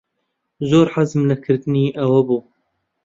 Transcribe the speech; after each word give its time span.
زۆر 0.69 0.87
حەزم 0.93 1.21
لە 1.29 1.35
کردنی 1.43 1.95
ئەوە 1.99 2.21
بوو. 2.27 2.39